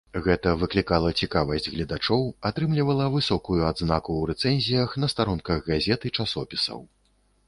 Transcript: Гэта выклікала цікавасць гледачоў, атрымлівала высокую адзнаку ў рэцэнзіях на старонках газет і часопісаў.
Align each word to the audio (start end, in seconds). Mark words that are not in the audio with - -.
Гэта 0.25 0.51
выклікала 0.61 1.09
цікавасць 1.25 1.67
гледачоў, 1.73 2.23
атрымлівала 2.49 3.05
высокую 3.15 3.57
адзнаку 3.71 4.11
ў 4.17 4.23
рэцэнзіях 4.31 4.97
на 5.05 5.11
старонках 5.13 5.59
газет 5.73 6.01
і 6.11 6.13
часопісаў. 6.23 6.79